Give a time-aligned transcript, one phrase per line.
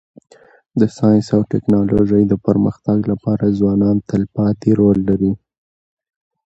[0.79, 5.33] د ساینس او ټکنالوژی د پرمختګ لپاره ځوانان تلپاتي رول لري.